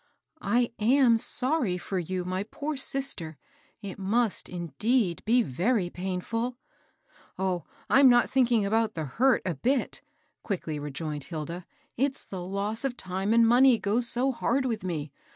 [0.57, 3.37] "I am sorry for you, my poor sister.
[3.83, 6.55] It must, indeed, be very painftd.""
[7.37, 10.01] Oh, I'm not thinking about the hurt a bit,"
[10.41, 11.67] quickly rejoined Hilda.
[11.97, 15.11] It's the loss of time #nd money goes so hard with me.